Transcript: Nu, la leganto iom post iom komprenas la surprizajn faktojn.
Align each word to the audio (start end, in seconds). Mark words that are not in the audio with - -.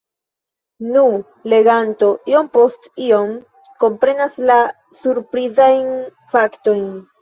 Nu, 0.95 1.03
la 1.13 1.51
leganto 1.53 2.09
iom 2.33 2.51
post 2.59 2.91
iom 3.11 3.37
komprenas 3.87 4.43
la 4.51 4.59
surprizajn 5.05 5.89
faktojn. 6.37 6.95